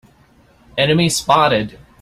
[0.79, 1.77] Enemy spotted!